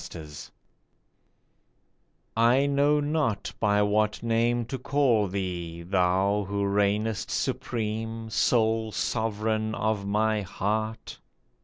[0.09, 0.29] THE NAME
[2.35, 9.75] I KNOW not by what name to call thee, thou Who reignest supreme, sole sovereign
[9.75, 11.19] of my heart